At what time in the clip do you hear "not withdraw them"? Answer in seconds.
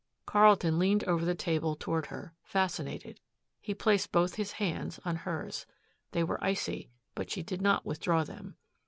7.61-8.55